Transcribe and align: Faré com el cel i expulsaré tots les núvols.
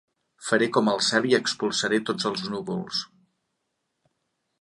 Faré 0.45 0.67
com 0.77 0.87
el 0.93 1.01
cel 1.07 1.27
i 1.31 1.35
expulsaré 1.39 1.99
tots 2.07 2.27
les 2.31 2.49
núvols. 2.73 3.03